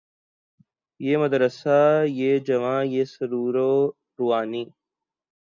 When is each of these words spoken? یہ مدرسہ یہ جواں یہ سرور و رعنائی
یہ 0.99 1.13
مدرسہ 1.17 1.79
یہ 2.19 2.31
جواں 2.47 2.81
یہ 2.93 3.03
سرور 3.13 3.55
و 3.69 3.71
رعنائی 4.19 4.63